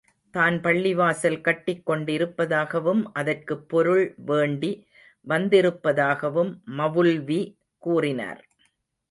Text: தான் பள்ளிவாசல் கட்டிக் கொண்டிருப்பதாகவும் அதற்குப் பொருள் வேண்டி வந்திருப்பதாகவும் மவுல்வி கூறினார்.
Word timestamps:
தான் 0.33 0.55
பள்ளிவாசல் 0.59 1.41
கட்டிக் 1.41 1.89
கொண்டிருப்பதாகவும் 1.89 3.03
அதற்குப் 3.13 3.69
பொருள் 3.69 4.15
வேண்டி 4.25 4.71
வந்திருப்பதாகவும் 5.27 6.51
மவுல்வி 6.77 7.41
கூறினார். 7.83 8.41